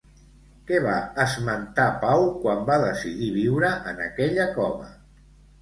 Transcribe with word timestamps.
Què 0.69 0.79
va 0.85 0.93
esmentar 1.25 1.85
Pau 2.05 2.25
quan 2.45 2.65
va 2.71 2.79
decidir 2.87 3.31
viure 3.39 3.73
en 3.93 4.03
aquella 4.07 4.49
cova? 4.57 4.91